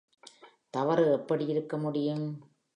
தவறு 0.73 1.05
எப்படியிருக்க 1.11 1.77
முடியும்? 1.77 2.25